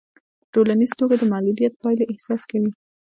[0.39, 2.71] په ټولیزه توګه د معلوليت پايلې احساس کوي.